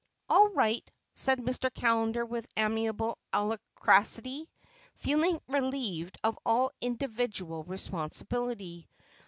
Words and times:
"All 0.29 0.47
right," 0.47 0.83
said 1.13 1.37
Mr. 1.37 1.71
Callender 1.71 2.25
with 2.25 2.47
amiable 2.57 3.19
alacrity, 3.33 4.49
feeling 4.95 5.39
relieved 5.47 6.17
of 6.23 6.39
all 6.43 6.71
individual 6.81 7.63
responsibility. 7.65 8.87